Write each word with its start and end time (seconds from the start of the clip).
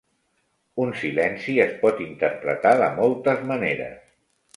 Un 0.85 0.93
silenci 1.01 1.57
es 1.65 1.75
pot 1.83 2.01
interpretar 2.05 2.71
de 2.81 2.87
moltes 3.01 3.45
maneres. 3.53 4.09